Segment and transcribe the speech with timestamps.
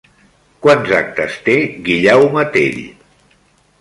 [0.65, 1.57] Quants actes té
[1.91, 2.81] Guillaume Tell?